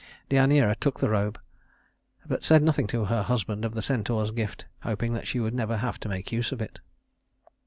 Deïaneira 0.31 0.75
took 0.79 0.99
the 0.99 1.11
robe, 1.11 1.39
but 2.25 2.43
said 2.43 2.63
nothing 2.63 2.87
to 2.87 3.05
her 3.05 3.21
husband 3.21 3.63
of 3.63 3.75
the 3.75 3.83
centaur's 3.83 4.31
gift, 4.31 4.65
hoping 4.81 5.13
that 5.13 5.27
she 5.27 5.39
would 5.39 5.53
never 5.53 5.77
have 5.77 5.99
to 5.99 6.09
make 6.09 6.31
use 6.31 6.51
of 6.51 6.59
it. 6.59 6.79